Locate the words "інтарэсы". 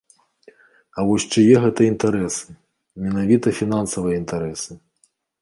1.91-2.45, 4.23-4.71